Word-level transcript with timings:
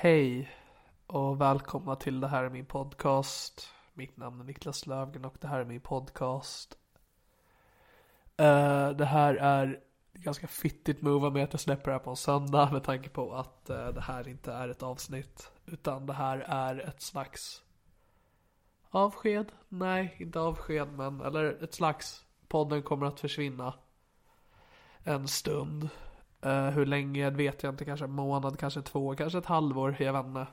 Hej 0.00 0.50
och 1.06 1.40
välkomna 1.40 1.96
till 1.96 2.20
det 2.20 2.28
här 2.28 2.44
är 2.44 2.50
min 2.50 2.66
podcast. 2.66 3.68
Mitt 3.94 4.16
namn 4.16 4.40
är 4.40 4.44
Niklas 4.44 4.86
Lövgren 4.86 5.24
och 5.24 5.36
det 5.40 5.48
här 5.48 5.60
är 5.60 5.64
min 5.64 5.80
podcast. 5.80 6.78
Uh, 8.40 8.90
det 8.90 9.04
här 9.04 9.34
är 9.34 9.80
ganska 10.12 10.46
fittigt 10.46 11.02
move 11.02 11.26
av 11.26 11.32
mig 11.32 11.42
att 11.42 11.52
jag 11.52 11.60
släpper 11.60 11.84
det 11.84 11.92
här 11.92 11.98
på 11.98 12.10
en 12.10 12.16
söndag 12.16 12.72
med 12.72 12.84
tanke 12.84 13.08
på 13.08 13.34
att 13.34 13.70
uh, 13.70 13.88
det 13.88 14.00
här 14.00 14.28
inte 14.28 14.52
är 14.52 14.68
ett 14.68 14.82
avsnitt. 14.82 15.52
Utan 15.66 16.06
det 16.06 16.12
här 16.12 16.38
är 16.38 16.88
ett 16.88 17.02
slags 17.02 17.62
avsked. 18.90 19.52
Nej, 19.68 20.16
inte 20.18 20.40
avsked 20.40 20.88
men 20.92 21.20
eller 21.20 21.62
ett 21.64 21.74
slags 21.74 22.24
podden 22.48 22.82
kommer 22.82 23.06
att 23.06 23.20
försvinna 23.20 23.74
en 25.04 25.28
stund. 25.28 25.88
Uh, 26.46 26.70
hur 26.70 26.86
länge 26.86 27.30
vet 27.30 27.62
jag 27.62 27.72
inte, 27.72 27.84
kanske 27.84 28.04
en 28.04 28.12
månad, 28.12 28.58
kanske 28.58 28.82
två, 28.82 29.14
kanske 29.14 29.38
ett 29.38 29.46
halvår, 29.46 29.96
jag 29.98 30.12
vet 30.12 30.26
inte. 30.26 30.46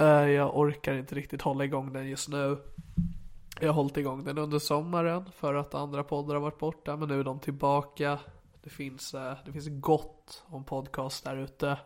Uh, 0.00 0.30
jag 0.30 0.58
orkar 0.58 0.94
inte 0.94 1.14
riktigt 1.14 1.42
hålla 1.42 1.64
igång 1.64 1.92
den 1.92 2.08
just 2.08 2.28
nu. 2.28 2.58
Jag 3.60 3.68
har 3.68 3.74
hållit 3.74 3.96
igång 3.96 4.24
den 4.24 4.38
under 4.38 4.58
sommaren 4.58 5.30
för 5.32 5.54
att 5.54 5.74
andra 5.74 6.04
poddar 6.04 6.34
har 6.34 6.42
varit 6.42 6.58
borta, 6.58 6.96
men 6.96 7.08
nu 7.08 7.20
är 7.20 7.24
de 7.24 7.38
tillbaka. 7.38 8.18
Det 8.62 8.70
finns, 8.70 9.14
uh, 9.14 9.32
det 9.44 9.52
finns 9.52 9.68
gott 9.68 10.44
om 10.46 10.64
podcast 10.64 11.24
där 11.24 11.36
ute 11.36 11.78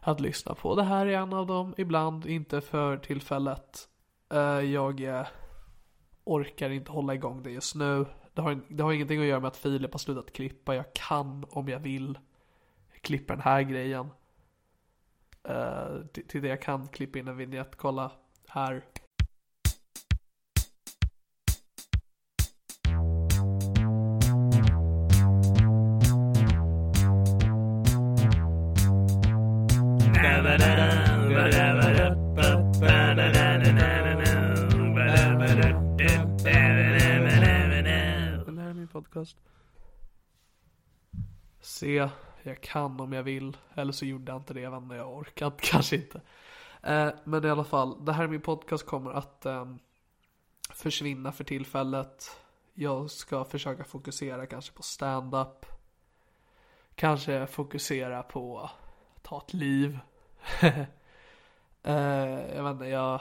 att 0.00 0.20
lyssna 0.20 0.54
på. 0.54 0.74
Det 0.74 0.82
här 0.82 1.06
är 1.06 1.18
en 1.18 1.32
av 1.32 1.46
dem, 1.46 1.74
ibland 1.76 2.26
inte 2.26 2.60
för 2.60 2.96
tillfället. 2.96 3.88
jag 4.64 5.26
orkar 6.24 6.70
inte 6.70 6.92
hålla 6.92 7.14
igång 7.14 7.42
det 7.42 7.50
just 7.50 7.74
nu. 7.74 8.06
Det 8.40 8.44
har, 8.44 8.60
det 8.68 8.82
har 8.82 8.92
ingenting 8.92 9.20
att 9.20 9.26
göra 9.26 9.40
med 9.40 9.48
att 9.48 9.56
Filip 9.56 9.92
har 9.92 9.98
slutat 9.98 10.32
klippa. 10.32 10.74
Jag 10.74 10.92
kan 10.92 11.44
om 11.50 11.68
jag 11.68 11.80
vill 11.80 12.18
klippa 13.00 13.32
den 13.32 13.42
här 13.42 13.62
grejen. 13.62 14.10
Uh, 15.48 16.06
till, 16.06 16.26
till 16.26 16.42
det 16.42 16.48
jag 16.48 16.62
kan 16.62 16.88
klippa 16.88 17.18
in 17.18 17.28
en 17.28 17.36
vignett. 17.36 17.76
Kolla 17.76 18.12
här. 18.48 18.84
Podcast. 39.20 39.36
Se, 41.60 42.08
jag 42.42 42.60
kan 42.60 43.00
om 43.00 43.12
jag 43.12 43.22
vill. 43.22 43.56
Eller 43.74 43.92
så 43.92 44.04
gjorde 44.04 44.32
jag 44.32 44.40
inte 44.40 44.54
det, 44.54 44.60
jag 44.60 44.70
vet 44.70 44.82
inte, 44.82 44.94
jag 44.94 45.16
orkat 45.16 45.60
kanske 45.60 45.96
inte. 45.96 46.20
Eh, 46.82 47.10
men 47.24 47.44
i 47.44 47.50
alla 47.50 47.64
fall, 47.64 48.04
det 48.04 48.12
här 48.12 48.24
är 48.24 48.28
min 48.28 48.40
podcast 48.40 48.86
kommer 48.86 49.10
att 49.10 49.46
eh, 49.46 49.74
försvinna 50.70 51.32
för 51.32 51.44
tillfället. 51.44 52.40
Jag 52.74 53.10
ska 53.10 53.44
försöka 53.44 53.84
fokusera 53.84 54.46
kanske 54.46 54.72
på 54.72 54.82
stand-up. 54.82 55.66
Kanske 56.94 57.46
fokusera 57.46 58.22
på 58.22 58.60
att 58.60 59.22
ta 59.22 59.38
ett 59.38 59.54
liv. 59.54 59.98
eh, 61.82 62.56
jag 62.56 62.64
vet 62.64 62.72
inte, 62.72 62.86
jag 62.86 63.20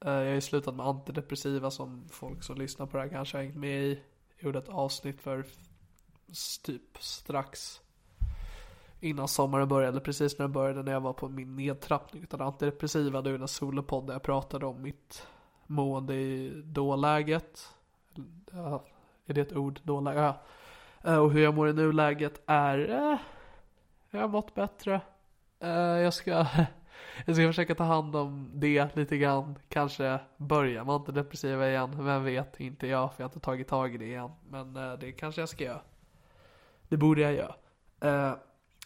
eh, 0.00 0.12
jag 0.12 0.26
har 0.26 0.34
ju 0.34 0.40
slutat 0.40 0.74
med 0.74 0.86
antidepressiva 0.86 1.70
som 1.70 2.08
folk 2.08 2.42
som 2.42 2.56
lyssnar 2.56 2.86
på 2.86 2.96
det 2.96 3.02
här 3.02 3.10
kanske 3.10 3.36
har 3.36 3.42
hängt 3.44 3.56
med 3.56 3.82
i. 3.82 4.00
Jag 4.36 4.44
gjorde 4.44 4.58
ett 4.58 4.68
avsnitt 4.68 5.20
för 5.20 5.44
typ 6.62 6.98
strax 6.98 7.80
innan 9.00 9.28
sommaren 9.28 9.68
började, 9.68 10.00
precis 10.00 10.38
när 10.38 10.44
den 10.44 10.52
började 10.52 10.82
när 10.82 10.92
jag 10.92 11.00
var 11.00 11.12
på 11.12 11.28
min 11.28 11.56
nedtrappning 11.56 12.22
Utan 12.22 12.40
antidepressiva. 12.40 13.22
Det 13.22 13.30
är 13.30 13.34
en 13.34 13.48
solopodd 13.48 14.06
där 14.06 14.12
jag 14.12 14.22
pratade 14.22 14.66
om 14.66 14.82
mitt 14.82 15.26
mående 15.66 16.14
i 16.14 16.62
dåläget. 16.64 17.74
Ja, 18.52 18.84
är 19.26 19.34
det 19.34 19.40
ett 19.40 19.56
ord? 19.56 19.80
Dåläge? 19.82 20.20
Ja. 20.20 20.42
Eh, 21.10 21.18
och 21.18 21.30
hur 21.30 21.42
jag 21.42 21.54
mår 21.54 21.68
i 21.68 21.72
nuläget 21.72 22.42
är, 22.46 22.78
eh, 22.78 23.18
jag 24.10 24.20
har 24.20 24.28
mått 24.28 24.54
bättre. 24.54 25.00
Eh, 25.60 25.70
jag 25.78 26.14
ska 26.14 26.46
jag 27.26 27.36
ska 27.36 27.46
försöka 27.46 27.74
ta 27.74 27.84
hand 27.84 28.16
om 28.16 28.50
det 28.54 28.96
lite 28.96 29.16
grann. 29.16 29.58
Kanske 29.68 30.20
börja 30.36 30.84
med 30.84 30.94
antidepressiva 30.94 31.68
igen. 31.68 32.04
Vem 32.04 32.24
vet, 32.24 32.60
inte 32.60 32.86
jag 32.86 33.14
för 33.14 33.22
jag 33.22 33.28
har 33.28 33.30
inte 33.30 33.40
tagit 33.40 33.68
tag 33.68 33.94
i 33.94 33.98
det 33.98 34.04
igen. 34.04 34.30
Men 34.50 34.76
eh, 34.76 34.92
det 34.92 35.12
kanske 35.12 35.42
jag 35.42 35.48
ska 35.48 35.64
göra. 35.64 35.80
Det 36.88 36.96
borde 36.96 37.20
jag 37.20 37.34
göra. 37.34 37.54
Eh, 38.00 38.36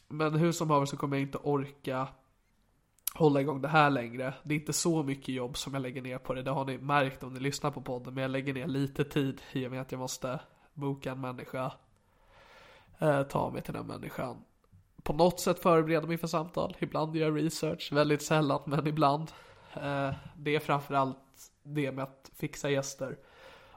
men 0.09 0.35
hur 0.35 0.53
som 0.53 0.71
haver 0.71 0.87
så 0.87 0.97
kommer 0.97 1.17
jag 1.17 1.23
inte 1.23 1.39
orka 1.39 2.09
hålla 3.15 3.41
igång 3.41 3.61
det 3.61 3.69
här 3.69 3.91
längre. 3.91 4.35
Det 4.43 4.55
är 4.55 4.59
inte 4.59 4.73
så 4.73 5.03
mycket 5.03 5.29
jobb 5.29 5.57
som 5.57 5.75
jag 5.75 5.83
lägger 5.83 6.03
ner 6.03 6.19
på 6.19 6.35
det. 6.35 6.43
Det 6.43 6.51
har 6.51 6.65
ni 6.65 6.79
märkt 6.79 7.23
om 7.23 7.35
ni 7.35 7.41
lyssnar 7.41 7.71
på 7.71 7.81
podden. 7.81 8.15
Men 8.15 8.23
jag 8.23 8.31
lägger 8.31 8.55
ner 8.55 8.67
lite 8.67 9.05
tid 9.05 9.43
i 9.53 9.67
och 9.67 9.71
med 9.71 9.81
att 9.81 9.93
jag 9.93 9.99
måste 9.99 10.41
boka 10.75 11.13
en 11.13 11.21
människa. 11.21 11.73
Eh, 12.99 13.23
ta 13.23 13.51
mig 13.51 13.63
till 13.63 13.75
den 13.75 13.87
människan 13.87 14.45
på 15.03 15.13
något 15.13 15.41
sätt 15.41 15.59
förbereda 15.59 16.07
mig 16.07 16.19
för 16.19 16.27
samtal. 16.27 16.77
Ibland 16.79 17.17
gör 17.17 17.27
jag 17.27 17.45
research, 17.45 17.93
väldigt 17.93 18.23
sällan, 18.23 18.61
men 18.65 18.87
ibland. 18.87 19.33
Eh, 19.75 20.13
det 20.37 20.55
är 20.55 20.61
framförallt 20.61 21.19
det 21.63 21.93
med 21.93 22.05
att 22.05 22.31
fixa 22.37 22.71
gäster. 22.71 23.19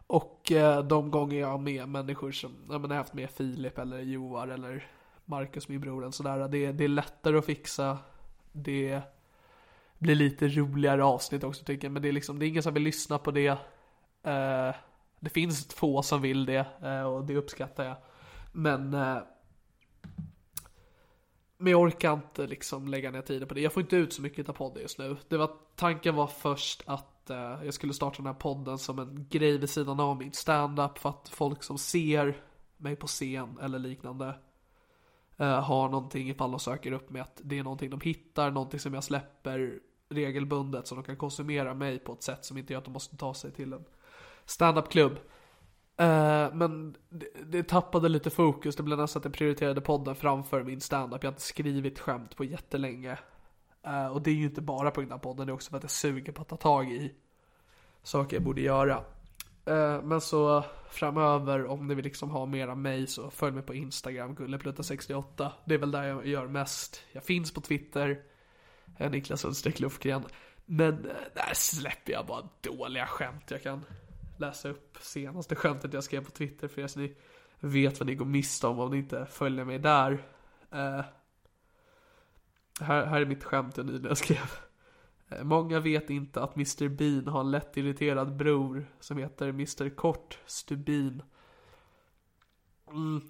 Och 0.08 0.52
eh, 0.52 0.84
de 0.84 1.12
gånger 1.12 1.40
jag 1.40 1.48
har 1.48 1.58
med 1.58 1.90
människor 1.90 2.32
som, 2.32 2.52
jag 2.70 2.82
menar, 2.82 2.96
jag 2.96 3.00
har 3.00 3.04
haft 3.04 3.14
med 3.14 3.30
Filip 3.30 3.78
eller 3.78 4.00
Joar 4.00 4.48
eller 4.48 4.88
Marcus, 5.26 5.68
min 5.68 5.82
bror, 5.82 6.04
och 6.04 6.14
sådär. 6.14 6.48
Det, 6.48 6.72
det 6.72 6.84
är 6.84 6.88
lättare 6.88 7.38
att 7.38 7.46
fixa. 7.46 7.98
Det 8.52 9.02
blir 9.98 10.16
lite 10.16 10.48
roligare 10.48 11.04
avsnitt 11.04 11.44
också 11.44 11.66
tycker 11.66 11.86
jag. 11.88 11.92
Men 11.92 12.02
det 12.02 12.08
är 12.08 12.14
liksom, 12.14 12.40
det 12.40 12.46
är 12.46 12.48
ingen 12.48 12.64
som 12.64 12.74
vill 12.74 12.84
lyssna 12.84 13.18
på 13.18 13.32
det. 13.32 13.48
Eh, 14.24 14.76
det 15.20 15.30
finns 15.30 15.74
få 15.74 16.02
som 16.02 16.22
vill 16.22 16.46
det 16.46 16.66
och 17.06 17.26
det 17.26 17.36
uppskattar 17.36 17.84
jag. 17.84 17.96
Men 18.52 18.94
men 21.64 21.72
jag 21.72 21.82
orkar 21.82 22.14
inte 22.14 22.48
liksom 22.48 22.88
lägga 22.88 23.12
ner 23.12 23.22
tiden 23.22 23.48
på 23.48 23.54
det. 23.54 23.62
Jag 23.62 23.74
får 23.74 23.82
inte 23.82 23.96
ut 23.96 24.14
så 24.14 24.22
mycket 24.22 24.50
av 24.50 24.54
podden 24.54 24.82
just 24.82 24.98
nu. 24.98 25.18
Det 25.28 25.38
var, 25.38 25.52
tanken 25.76 26.16
var 26.16 26.28
först 26.28 26.84
att 26.86 27.30
eh, 27.30 27.38
jag 27.64 27.74
skulle 27.74 27.94
starta 27.94 28.18
den 28.18 28.26
här 28.26 28.34
podden 28.34 28.78
som 28.78 29.00
en 29.00 29.28
grej 29.30 29.58
vid 29.58 29.70
sidan 29.70 30.00
av 30.00 30.18
min 30.18 30.34
stand-up 30.34 30.98
för 30.98 31.10
att 31.10 31.30
folk 31.30 31.64
som 31.64 31.78
ser 31.78 32.42
mig 32.78 32.96
på 32.96 33.08
scen 33.08 33.58
eller 33.62 33.80
liknande 33.80 34.36
eh, 35.38 35.62
har 35.62 35.90
någonting 35.90 36.30
ifall 36.30 36.52
de 36.52 36.60
söker 36.60 36.92
upp 36.92 37.10
mig 37.10 37.22
att 37.22 37.42
det 37.44 37.60
är 37.60 37.64
någonting 37.64 37.90
de 37.90 38.02
hittar, 38.02 38.52
någonting 38.52 38.80
som 38.80 38.94
jag 38.94 39.04
släpper 39.04 39.80
regelbundet 40.10 40.88
så 40.88 40.96
de 40.96 41.04
kan 41.04 41.18
konsumera 41.18 41.74
mig 41.74 42.00
på 42.00 42.14
ett 42.14 42.24
sätt 42.24 42.46
som 42.46 42.58
inte 42.58 42.74
gör 42.74 42.78
att 42.78 42.86
de 42.86 42.92
måste 42.92 43.18
ta 43.18 43.34
sig 43.34 43.52
till 43.52 43.74
en 43.74 43.86
stand-up-klubb. 44.46 45.20
Uh, 46.02 46.54
men 46.54 46.96
det, 47.10 47.28
det, 47.46 47.64
tappade 47.64 48.10
lite 48.10 48.30
fokus, 48.30 48.76
det 48.76 48.84
blev 48.84 48.98
nästan 48.98 49.20
att 49.20 49.26
jag 49.26 49.34
prioriterade 49.34 49.82
podden 49.82 50.16
framför 50.16 50.64
min 50.64 50.82
standup. 50.82 51.24
Jag 51.24 51.28
har 51.28 51.34
inte 51.34 51.42
skrivit 51.42 52.00
skämt 52.00 52.36
på 52.36 52.44
jättelänge. 52.44 53.18
Uh, 53.88 54.08
och 54.08 54.22
det 54.22 54.32
är 54.32 54.36
ju 54.36 54.44
inte 54.44 54.62
bara 54.62 54.92
på 54.92 55.02
grund 55.02 55.14
av 55.14 55.18
podden, 55.18 55.48
det 55.48 55.52
är 55.52 55.54
också 55.54 55.70
för 55.70 55.78
att 55.78 55.84
jag 55.84 55.92
suger 55.92 56.32
på 56.32 56.42
att 56.42 56.50
ta 56.50 56.58
tag 56.58 56.92
i 56.92 57.14
saker 58.04 58.36
jag 58.36 58.44
borde 58.44 58.62
göra. 58.62 58.98
Uh, 59.70 60.02
men 60.04 60.22
så 60.22 60.64
framöver, 60.90 61.66
om 61.66 61.88
ni 61.88 61.96
vill 61.96 62.06
liksom 62.06 62.30
ha 62.30 62.46
mer 62.46 62.68
av 62.68 62.78
mig 62.78 63.08
så 63.08 63.30
följ 63.30 63.54
mig 63.54 63.64
på 63.64 63.74
Instagram, 63.74 64.36
gullepluta68. 64.36 65.50
Det 65.66 65.74
är 65.74 65.80
väl 65.80 65.92
där 65.92 66.04
jag 66.04 66.28
gör 66.28 66.48
mest. 66.48 67.02
Jag 67.12 67.24
finns 67.24 67.54
på 67.54 67.62
Twitter, 67.62 68.22
Niklas 69.10 69.42
Sundstedt 69.42 69.80
Lufgren. 69.80 70.24
Men 70.66 71.04
där 71.34 71.54
släpper 71.54 72.14
jag 72.14 72.26
bara 72.26 72.50
dåliga 72.62 73.06
skämt 73.06 73.52
jag 73.52 73.64
kan 73.64 73.86
läsa 74.38 74.70
upp 74.70 74.98
senaste 75.02 75.56
skämtet 75.56 75.94
jag 75.94 76.04
skrev 76.04 76.26
på 76.26 76.32
Twitter 76.32 76.68
för 76.68 76.82
er 76.82 76.88
så 76.88 77.00
ni 77.00 77.16
vet 77.60 78.00
vad 78.00 78.08
ni 78.08 78.16
går 78.16 78.26
miste 78.26 78.68
om 78.68 78.80
om 78.80 78.92
ni 78.92 78.98
inte 78.98 79.26
följer 79.26 79.66
mig 79.66 79.80
där. 79.80 80.12
Uh, 80.74 81.02
här, 82.80 83.06
här 83.06 83.22
är 83.22 83.26
mitt 83.26 83.44
skämt 83.44 83.78
jag 83.78 83.86
nyligen 83.86 84.16
skrev. 84.16 84.52
Eh, 85.30 85.44
många 85.44 85.80
vet 85.80 86.10
inte 86.10 86.44
att 86.44 86.56
Mr 86.56 86.88
Bean 86.88 87.28
har 87.28 87.42
en 87.42 87.52
lätt 87.52 87.78
irriterad 87.78 88.36
bror 88.36 88.86
som 89.00 89.18
heter 89.18 89.48
Mr 89.50 89.90
Kort 89.90 90.40
Stubin. 90.46 91.24
Mm, 92.88 93.22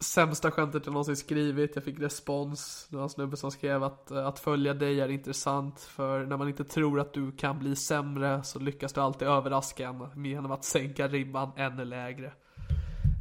sämsta 0.00 0.50
skämtet 0.50 0.86
jag 0.86 0.92
någonsin 0.92 1.16
skrivit. 1.16 1.74
Jag 1.74 1.84
fick 1.84 2.00
respons. 2.00 2.86
Det 2.90 2.96
var 2.96 3.02
en 3.02 3.08
snubbe 3.08 3.36
som 3.36 3.50
skrev 3.50 3.84
att, 3.84 4.10
eh, 4.10 4.26
att 4.26 4.38
följa 4.38 4.74
dig 4.74 5.00
är 5.00 5.08
intressant. 5.08 5.80
För 5.80 6.26
när 6.26 6.36
man 6.36 6.48
inte 6.48 6.64
tror 6.64 7.00
att 7.00 7.12
du 7.12 7.32
kan 7.32 7.58
bli 7.58 7.76
sämre 7.76 8.42
så 8.42 8.58
lyckas 8.58 8.92
du 8.92 9.00
alltid 9.00 9.28
överraska 9.28 9.88
en 9.88 10.24
genom 10.24 10.50
att 10.50 10.64
sänka 10.64 11.08
ribban 11.08 11.50
ännu 11.56 11.84
lägre. 11.84 12.32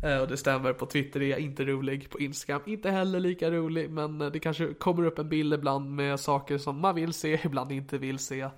Eh, 0.03 0.21
och 0.21 0.27
det 0.27 0.37
stämmer, 0.37 0.73
på 0.73 0.85
Twitter 0.85 1.21
är 1.21 1.27
jag 1.27 1.39
inte 1.39 1.65
rolig, 1.65 2.09
på 2.09 2.19
Instagram 2.19 2.61
inte 2.65 2.91
heller 2.91 3.19
lika 3.19 3.51
rolig, 3.51 3.89
men 3.89 4.21
eh, 4.21 4.31
det 4.31 4.39
kanske 4.39 4.73
kommer 4.73 5.03
upp 5.03 5.19
en 5.19 5.29
bild 5.29 5.53
ibland 5.53 5.95
med 5.95 6.19
saker 6.19 6.57
som 6.57 6.79
man 6.79 6.95
vill 6.95 7.13
se, 7.13 7.39
ibland 7.45 7.71
inte 7.71 7.97
vill 7.97 8.19
se. 8.19 8.49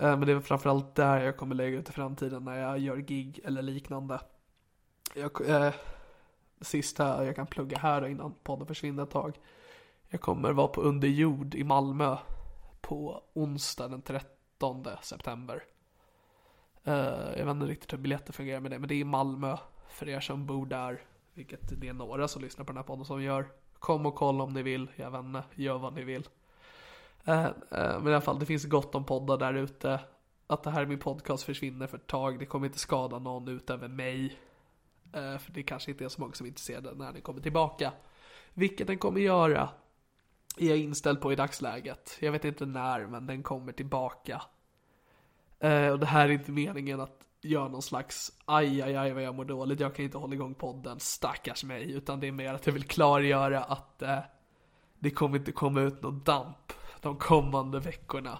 Men 0.00 0.20
det 0.20 0.32
är 0.32 0.40
framförallt 0.40 0.94
där 0.94 1.20
jag 1.20 1.36
kommer 1.36 1.54
lägga 1.54 1.78
ut 1.78 1.88
i 1.88 1.92
framtiden 1.92 2.44
när 2.44 2.58
jag 2.58 2.78
gör 2.78 2.96
gig 2.96 3.40
eller 3.44 3.62
liknande. 3.62 4.20
Jag, 5.14 5.48
eh, 5.48 5.72
sista 6.60 7.24
jag 7.24 7.36
kan 7.36 7.46
plugga 7.46 7.78
här 7.78 8.06
innan 8.06 8.34
podden 8.42 8.66
försvinner 8.66 9.02
ett 9.02 9.10
tag. 9.10 9.38
Jag 10.08 10.20
kommer 10.20 10.52
vara 10.52 10.68
på 10.68 10.80
underjord 10.80 11.54
i 11.54 11.64
Malmö 11.64 12.16
på 12.80 13.22
onsdag 13.32 13.88
den 13.88 14.02
13 14.02 14.86
september. 15.02 15.64
Eh, 16.84 16.94
jag 17.36 17.44
vet 17.44 17.50
inte 17.54 17.66
riktigt 17.66 17.92
hur 17.92 17.98
biljetter 17.98 18.32
fungerar 18.32 18.60
med 18.60 18.70
det, 18.70 18.78
men 18.78 18.88
det 18.88 18.94
är 18.94 19.00
i 19.00 19.04
Malmö 19.04 19.56
för 19.88 20.08
er 20.08 20.20
som 20.20 20.46
bor 20.46 20.66
där. 20.66 21.02
Vilket 21.34 21.80
det 21.80 21.88
är 21.88 21.92
några 21.92 22.28
som 22.28 22.42
lyssnar 22.42 22.64
på 22.64 22.72
den 22.72 22.76
här 22.76 22.84
podden 22.84 23.04
som 23.04 23.22
gör. 23.22 23.48
Kom 23.78 24.06
och 24.06 24.14
kolla 24.14 24.44
om 24.44 24.52
ni 24.52 24.62
vill, 24.62 24.90
jag 24.96 25.10
vet 25.10 25.20
inte, 25.20 25.42
gör 25.54 25.78
vad 25.78 25.94
ni 25.94 26.04
vill. 26.04 26.28
Eh, 27.24 27.44
eh, 27.44 27.52
men 27.70 28.06
i 28.06 28.10
alla 28.10 28.20
fall, 28.20 28.38
det 28.38 28.46
finns 28.46 28.64
gott 28.64 28.94
om 28.94 29.04
poddar 29.04 29.36
där 29.36 29.54
ute. 29.54 30.00
Att 30.46 30.62
det 30.62 30.70
här 30.70 30.82
är 30.82 30.86
min 30.86 30.98
podcast 30.98 31.44
försvinner 31.44 31.86
för 31.86 31.96
ett 31.96 32.06
tag, 32.06 32.38
det 32.38 32.46
kommer 32.46 32.66
inte 32.66 32.78
skada 32.78 33.18
någon 33.18 33.48
utöver 33.48 33.88
mig. 33.88 34.38
Eh, 35.12 35.38
för 35.38 35.52
det 35.52 35.62
kanske 35.62 35.90
inte 35.90 36.04
är 36.04 36.08
så 36.08 36.20
många 36.20 36.32
som 36.32 36.46
är 36.46 36.48
intresserade 36.48 36.94
när 36.94 37.12
den 37.12 37.22
kommer 37.22 37.40
tillbaka. 37.40 37.92
Vilket 38.54 38.86
den 38.86 38.98
kommer 38.98 39.20
göra 39.20 39.68
är 40.56 40.68
jag 40.68 40.78
inställd 40.78 41.20
på 41.20 41.32
i 41.32 41.36
dagsläget. 41.36 42.16
Jag 42.20 42.32
vet 42.32 42.44
inte 42.44 42.66
när, 42.66 43.06
men 43.06 43.26
den 43.26 43.42
kommer 43.42 43.72
tillbaka. 43.72 44.42
Eh, 45.60 45.88
och 45.88 45.98
det 45.98 46.06
här 46.06 46.28
är 46.28 46.32
inte 46.32 46.52
meningen 46.52 47.00
att 47.00 47.24
göra 47.40 47.68
någon 47.68 47.82
slags 47.82 48.32
aj, 48.44 48.82
aj, 48.82 48.96
aj 48.96 49.12
vad 49.12 49.22
jag 49.22 49.34
mår 49.34 49.44
dåligt, 49.44 49.80
jag 49.80 49.94
kan 49.94 50.04
inte 50.04 50.18
hålla 50.18 50.34
igång 50.34 50.54
podden, 50.54 51.00
stackars 51.00 51.64
mig. 51.64 51.92
Utan 51.92 52.20
det 52.20 52.26
är 52.26 52.32
mer 52.32 52.54
att 52.54 52.66
jag 52.66 52.72
vill 52.74 52.84
klargöra 52.84 53.62
att 53.62 54.02
eh, 54.02 54.18
det 54.98 55.10
kommer 55.10 55.38
inte 55.38 55.52
komma 55.52 55.80
ut 55.80 56.02
någon 56.02 56.22
damp 56.24 56.72
de 57.00 57.16
kommande 57.16 57.80
veckorna. 57.80 58.38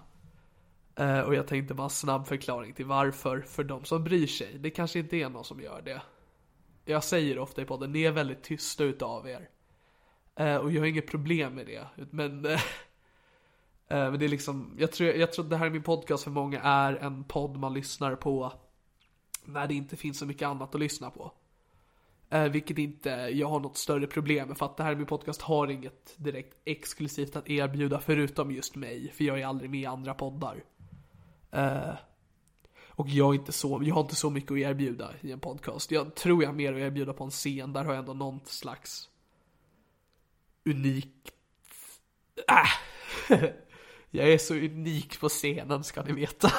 Eh, 0.96 1.20
och 1.20 1.34
jag 1.34 1.46
tänkte 1.46 1.74
bara 1.74 1.84
en 1.84 1.90
snabb 1.90 2.26
förklaring 2.26 2.74
till 2.74 2.86
varför, 2.86 3.40
för 3.40 3.64
de 3.64 3.84
som 3.84 4.04
bryr 4.04 4.26
sig. 4.26 4.58
Det 4.58 4.70
kanske 4.70 4.98
inte 4.98 5.16
är 5.16 5.28
någon 5.28 5.44
som 5.44 5.60
gör 5.60 5.82
det 5.82 6.02
jag 6.88 7.04
säger 7.04 7.38
ofta 7.38 7.62
i 7.62 7.64
podden, 7.64 7.92
ni 7.92 8.02
är 8.02 8.12
väldigt 8.12 8.42
tysta 8.42 8.84
utav 8.84 9.28
er. 9.28 9.48
Eh, 10.36 10.56
och 10.56 10.72
jag 10.72 10.80
har 10.80 10.86
inget 10.86 11.06
problem 11.06 11.54
med 11.54 11.66
det. 11.66 11.86
Men, 12.10 12.44
eh, 12.46 12.52
eh, 13.88 14.10
men 14.10 14.18
det 14.18 14.24
är 14.24 14.28
liksom, 14.28 14.76
jag 14.78 14.92
tror, 14.92 15.10
jag 15.10 15.32
tror 15.32 15.44
att 15.44 15.50
det 15.50 15.56
här 15.56 15.66
är 15.66 15.70
min 15.70 15.82
podcast 15.82 16.24
för 16.24 16.30
många 16.30 16.60
är 16.60 16.96
en 16.96 17.24
podd 17.24 17.56
man 17.56 17.74
lyssnar 17.74 18.16
på 18.16 18.52
när 19.44 19.66
det 19.66 19.74
inte 19.74 19.96
finns 19.96 20.18
så 20.18 20.26
mycket 20.26 20.48
annat 20.48 20.74
att 20.74 20.80
lyssna 20.80 21.10
på. 21.10 21.32
Eh, 22.30 22.44
vilket 22.44 22.78
inte 22.78 23.10
jag 23.10 23.48
har 23.48 23.60
något 23.60 23.76
större 23.76 24.06
problem 24.06 24.48
med 24.48 24.58
för 24.58 24.66
att 24.66 24.76
det 24.76 24.82
här 24.82 24.92
är 24.92 24.96
min 24.96 25.06
podcast 25.06 25.42
har 25.42 25.70
inget 25.70 26.14
direkt 26.16 26.56
exklusivt 26.64 27.36
att 27.36 27.50
erbjuda 27.50 28.00
förutom 28.00 28.50
just 28.50 28.76
mig. 28.76 29.12
För 29.12 29.24
jag 29.24 29.40
är 29.40 29.46
aldrig 29.46 29.70
med 29.70 29.80
i 29.80 29.86
andra 29.86 30.14
poddar. 30.14 30.64
Eh, 31.50 31.94
och 32.98 33.08
jag, 33.08 33.34
inte 33.34 33.52
så, 33.52 33.80
jag 33.84 33.94
har 33.94 34.00
inte 34.00 34.16
så 34.16 34.30
mycket 34.30 34.50
att 34.50 34.58
erbjuda 34.58 35.14
i 35.20 35.32
en 35.32 35.40
podcast. 35.40 35.90
Jag 35.90 36.14
tror 36.14 36.42
jag 36.42 36.48
har 36.48 36.54
mer 36.54 36.72
att 36.72 36.78
erbjuda 36.78 37.12
på 37.12 37.24
en 37.24 37.30
scen. 37.30 37.72
Där 37.72 37.84
har 37.84 37.92
jag 37.92 37.98
ändå 37.98 38.14
någon 38.14 38.40
slags 38.44 39.08
unik... 40.64 41.32
Äh. 42.48 43.38
jag 44.10 44.32
är 44.32 44.38
så 44.38 44.54
unik 44.54 45.20
på 45.20 45.28
scenen 45.28 45.84
ska 45.84 46.02
ni 46.02 46.12
veta. 46.12 46.52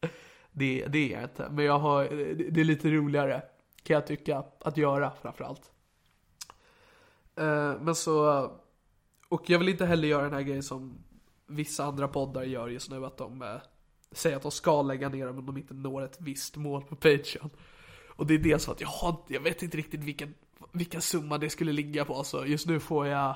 det, 0.52 0.86
det 0.86 0.98
är 0.98 1.12
jag 1.12 1.22
inte. 1.22 1.48
Men 1.50 1.64
jag 1.64 1.78
har, 1.78 2.04
det 2.50 2.60
är 2.60 2.64
lite 2.64 2.90
roligare 2.90 3.42
kan 3.82 3.94
jag 3.94 4.06
tycka 4.06 4.44
att 4.60 4.76
göra 4.76 5.12
framförallt. 5.22 5.72
Eh, 7.36 7.74
men 7.80 7.94
så... 7.94 8.44
Och 9.28 9.50
jag 9.50 9.58
vill 9.58 9.68
inte 9.68 9.86
heller 9.86 10.08
göra 10.08 10.22
den 10.22 10.34
här 10.34 10.42
grejen 10.42 10.62
som 10.62 10.98
vissa 11.46 11.84
andra 11.84 12.08
poddar 12.08 12.42
gör 12.42 12.68
just 12.68 12.90
nu. 12.90 13.06
Att 13.06 13.16
de 13.16 13.42
eh, 13.42 13.56
säger 14.12 14.36
att 14.36 14.42
de 14.42 14.50
ska 14.50 14.82
lägga 14.82 15.08
ner 15.08 15.26
dem 15.26 15.38
om 15.38 15.46
de 15.46 15.56
inte 15.56 15.74
når 15.74 16.02
ett 16.02 16.16
visst 16.20 16.56
mål 16.56 16.82
på 16.82 16.96
Patreon. 16.96 17.50
Och 18.08 18.26
det 18.26 18.34
är 18.34 18.38
det 18.38 18.58
så 18.58 18.72
att 18.72 18.80
jag 18.80 18.88
har 18.88 19.16
jag 19.28 19.40
vet 19.40 19.62
inte 19.62 19.76
riktigt 19.76 20.04
vilken, 20.04 20.34
vilken 20.72 21.02
summa 21.02 21.38
det 21.38 21.50
skulle 21.50 21.72
ligga 21.72 22.04
på. 22.04 22.24
Så 22.24 22.46
just 22.46 22.66
nu 22.66 22.80
får 22.80 23.06
jag, 23.06 23.34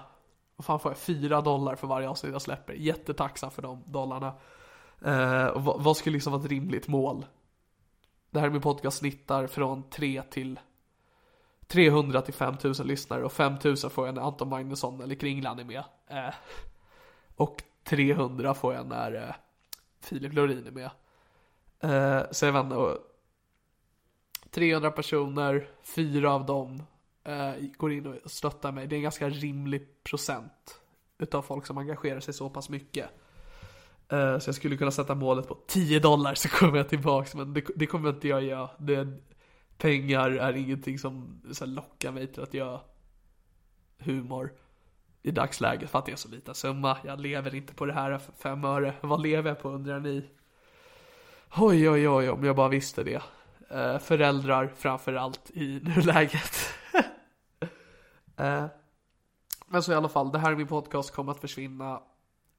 vad 0.57 0.65
fan 0.65 0.81
får 0.81 0.91
jag, 0.91 0.99
4 0.99 1.41
dollar 1.41 1.77
för 1.77 1.87
varje 1.87 2.09
avsnitt 2.09 2.33
jag 2.33 2.43
släpper. 2.43 2.73
Jättetacksam 2.73 3.51
för 3.51 3.63
de 3.63 3.83
dollarna. 3.87 4.35
Eh, 5.05 5.47
och 5.47 5.65
vad, 5.65 5.83
vad, 5.83 5.97
skulle 5.97 6.15
liksom 6.15 6.33
vara 6.33 6.43
ett 6.43 6.51
rimligt 6.51 6.89
mål? 6.89 7.27
Det 8.31 8.41
här 8.41 8.47
är 8.47 8.51
min 8.51 8.61
podcast 8.61 8.99
snittar 8.99 9.47
från 9.47 9.91
3 9.91 10.23
till 10.23 10.61
300 11.67 12.23
till 12.23 12.35
5000 12.35 12.87
lyssnare 12.87 13.25
och 13.25 13.33
5000 13.33 13.91
får 13.91 14.07
jag 14.07 14.15
när 14.15 14.23
Anton 14.23 14.49
Magnusson 14.49 15.01
eller 15.01 15.15
Kringlan 15.15 15.59
är 15.59 15.65
med. 15.65 15.85
Eh, 16.07 16.35
och 17.37 17.63
300 17.85 18.55
får 18.55 18.75
jag 18.75 18.87
när 18.87 19.15
eh, 19.15 19.35
Filip 20.05 20.33
Lorin 20.33 20.67
är 20.67 20.71
med. 20.71 20.91
Eh, 21.81 22.27
så 22.31 22.47
jag 22.47 22.53
vet 22.53 22.65
inte, 22.65 22.99
300 24.51 24.91
personer, 24.91 25.69
fyra 25.83 26.33
av 26.33 26.47
dem 26.47 26.83
eh, 27.25 27.53
går 27.77 27.93
in 27.93 28.07
och 28.07 28.31
stöttar 28.31 28.73
mig. 28.73 28.87
Det 28.87 28.95
är 28.95 28.97
en 28.97 29.03
ganska 29.03 29.29
rimlig 29.29 30.03
procent 30.03 30.81
utav 31.19 31.43
folk 31.43 31.67
som 31.67 31.79
engagerar 31.79 32.21
sig 32.21 32.35
så 32.35 32.51
pass 32.51 32.69
mycket. 32.69 33.11
Eh, 34.09 34.39
så 34.39 34.49
jag 34.49 34.55
skulle 34.55 34.77
kunna 34.77 34.91
sätta 34.91 35.15
målet 35.15 35.49
på 35.49 35.59
10 35.67 36.01
dollar 36.01 36.35
så 36.35 36.49
kommer 36.49 36.77
jag 36.77 36.89
tillbaks, 36.89 37.35
men 37.35 37.55
det, 37.55 37.65
det 37.77 37.87
kommer 37.87 38.09
inte 38.11 38.29
jag 38.29 38.43
göra. 38.43 38.71
Det, 38.79 39.09
pengar 39.79 40.31
är 40.31 40.53
ingenting 40.53 40.99
som 40.99 41.43
så 41.53 41.65
här, 41.65 41.73
lockar 41.73 42.13
mig 42.13 42.27
till 42.27 42.43
att 42.43 42.55
göra 42.55 42.81
humor 43.99 44.53
i 45.27 45.31
dagsläget 45.31 45.91
för 45.91 45.99
att 45.99 46.07
det 46.07 46.13
är 46.13 46.17
så 46.17 46.29
liten 46.29 46.55
summa. 46.55 46.99
Jag 47.05 47.21
lever 47.21 47.55
inte 47.55 47.75
på 47.75 47.87
det 47.87 47.93
här 47.93 48.19
för 48.19 48.33
fem 48.33 48.65
öre. 48.65 48.95
Vad 49.01 49.23
lever 49.23 49.51
jag 49.51 49.61
på 49.61 49.69
undrar 49.71 50.01
ni? 50.01 50.31
Oj, 51.57 51.91
oj, 51.91 52.09
oj, 52.09 52.31
om 52.31 52.45
jag 52.45 52.57
bara 52.57 52.69
visste 52.69 53.05
det. 53.05 53.23
Eh, 53.71 53.99
föräldrar 53.99 54.73
framför 54.77 55.15
allt 55.15 55.51
i 55.51 55.81
nuläget. 55.97 56.75
eh, 58.37 58.67
men 59.67 59.83
så 59.83 59.93
i 59.93 59.95
alla 59.95 60.09
fall, 60.09 60.33
det 60.33 60.39
här 60.39 60.53
är 60.53 60.57
min 60.57 60.67
podcast 60.67 61.11
kommer 61.11 61.33
att 61.33 61.41
försvinna 61.41 62.03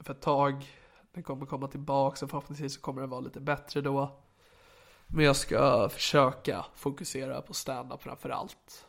för 0.00 0.12
ett 0.12 0.22
tag. 0.22 0.66
Den 1.12 1.22
kommer 1.22 1.46
komma 1.46 1.68
tillbaka 1.68 2.24
och 2.24 2.30
förhoppningsvis 2.30 2.74
så 2.74 2.80
kommer 2.80 3.00
den 3.00 3.10
vara 3.10 3.20
lite 3.20 3.40
bättre 3.40 3.80
då. 3.80 4.20
Men 5.06 5.24
jag 5.24 5.36
ska 5.36 5.88
försöka 5.88 6.66
fokusera 6.74 7.42
på 7.42 7.54
stand-up 7.54 8.02
framför 8.02 8.30
allt. 8.30 8.86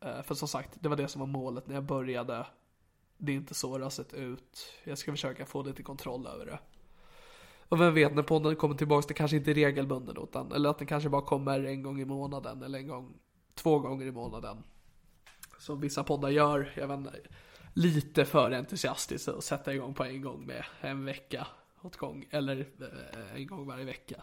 Eh, 0.00 0.22
för 0.22 0.34
som 0.34 0.48
sagt, 0.48 0.70
det 0.80 0.88
var 0.88 0.96
det 0.96 1.08
som 1.08 1.20
var 1.20 1.26
målet 1.26 1.66
när 1.66 1.74
jag 1.74 1.84
började 1.84 2.46
det 3.18 3.32
är 3.32 3.36
inte 3.36 3.54
så 3.54 3.78
det 3.78 3.84
har 3.84 3.90
sett 3.90 4.14
ut. 4.14 4.72
Jag 4.84 4.98
ska 4.98 5.10
försöka 5.10 5.46
få 5.46 5.62
lite 5.62 5.82
kontroll 5.82 6.26
över 6.26 6.46
det. 6.46 6.58
Och 7.68 7.80
vem 7.80 7.94
vet, 7.94 8.14
när 8.14 8.22
podden 8.22 8.56
kommer 8.56 8.74
tillbaka, 8.74 9.04
det 9.08 9.14
kanske 9.14 9.36
inte 9.36 9.50
är 9.50 9.54
regelbunden 9.54 10.16
utan, 10.22 10.52
eller 10.52 10.70
att 10.70 10.78
den 10.78 10.86
kanske 10.86 11.08
bara 11.08 11.22
kommer 11.22 11.64
en 11.64 11.82
gång 11.82 12.00
i 12.00 12.04
månaden 12.04 12.62
eller 12.62 12.78
en 12.78 12.86
gång, 12.86 13.14
två 13.54 13.78
gånger 13.78 14.06
i 14.06 14.12
månaden. 14.12 14.62
Som 15.58 15.80
vissa 15.80 16.04
poddar 16.04 16.28
gör, 16.28 16.72
jag 16.76 16.88
vet 16.88 16.98
inte, 16.98 17.20
lite 17.74 18.24
för 18.24 18.50
entusiastiskt 18.50 19.28
att 19.28 19.44
sätta 19.44 19.74
igång 19.74 19.94
på 19.94 20.04
en 20.04 20.22
gång 20.22 20.46
med 20.46 20.64
en 20.80 21.04
vecka 21.04 21.46
åt 21.82 21.96
gång, 21.96 22.24
eller 22.30 22.60
eh, 22.80 23.34
en 23.34 23.46
gång 23.46 23.66
varje 23.66 23.84
vecka. 23.84 24.22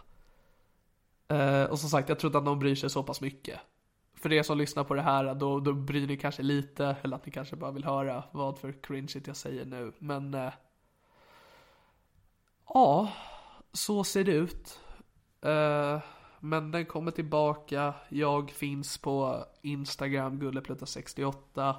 Eh, 1.27 1.63
och 1.63 1.79
som 1.79 1.89
sagt, 1.89 2.09
jag 2.09 2.19
tror 2.19 2.29
inte 2.29 2.37
att 2.37 2.43
någon 2.43 2.59
bryr 2.59 2.75
sig 2.75 2.89
så 2.89 3.03
pass 3.03 3.21
mycket. 3.21 3.59
För 4.15 4.34
er 4.34 4.43
som 4.43 4.57
lyssnar 4.57 4.84
på 4.84 4.93
det 4.93 5.01
här, 5.01 5.36
då, 5.36 5.60
då 5.60 5.74
bryr 5.74 6.07
ni 6.07 6.17
kanske 6.17 6.43
lite, 6.43 6.95
eller 7.01 7.15
att 7.15 7.25
ni 7.25 7.31
kanske 7.31 7.55
bara 7.55 7.72
vill 7.72 7.86
höra 7.86 8.24
vad 8.31 8.57
för 8.57 8.72
cringe 8.72 9.22
jag 9.25 9.36
säger 9.36 9.65
nu. 9.65 9.91
Men 10.00 10.34
eh, 10.34 10.53
ja, 12.67 13.12
så 13.74 14.03
ser 14.03 14.24
det 14.24 14.31
ut. 14.31 14.79
Eh, 15.41 16.00
men 16.39 16.72
den 16.72 16.86
kommer 16.86 17.12
tillbaka. 17.12 17.93
Jag 18.10 18.51
finns 18.51 18.98
på 18.98 19.45
Instagram, 19.62 20.41
gulleplutta68. 20.41 21.75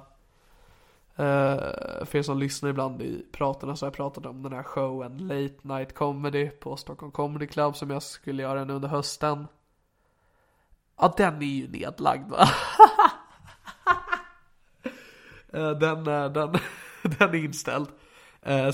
Uh, 1.19 1.25
eh, 1.25 2.05
för 2.05 2.15
er 2.15 2.21
som 2.21 2.39
lyssnar 2.39 2.69
ibland 2.69 3.01
i 3.01 3.25
pratarna 3.31 3.75
så 3.75 3.85
har 3.85 3.87
jag 3.87 3.95
pratat 3.95 4.25
om 4.25 4.43
den 4.43 4.53
här 4.53 4.63
showen 4.63 5.17
Late 5.17 5.55
Night 5.61 5.93
Comedy 5.93 6.49
på 6.49 6.77
Stockholm 6.77 7.11
Comedy 7.11 7.47
Club 7.47 7.75
som 7.75 7.89
jag 7.89 8.03
skulle 8.03 8.43
göra 8.43 8.63
nu 8.63 8.73
under 8.73 8.89
hösten. 8.89 9.47
Ja, 10.97 11.13
den 11.17 11.41
är 11.41 11.45
ju 11.45 11.67
nedlagd 11.67 12.31
va? 12.31 12.49
Eh, 15.53 15.71
den, 15.71 16.07
eh, 16.07 16.31
den, 16.31 16.55
den 17.03 17.29
är 17.29 17.35
inställd. 17.35 17.87
Eh, 18.41 18.73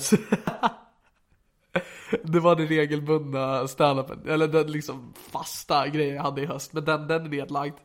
det 2.24 2.40
var 2.40 2.56
den 2.56 2.66
regelbundna 2.66 3.68
standupen, 3.68 4.28
eller 4.28 4.48
den 4.48 4.72
liksom 4.72 5.14
fasta 5.16 5.88
grejen 5.88 6.14
jag 6.14 6.22
hade 6.22 6.42
i 6.42 6.46
höst. 6.46 6.72
Men 6.72 6.84
den, 6.84 7.08
den 7.08 7.24
är 7.24 7.28
nedlagd. 7.28 7.78